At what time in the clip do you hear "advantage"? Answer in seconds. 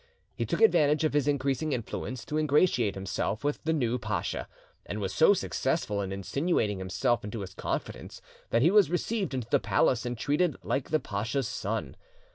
0.61-1.03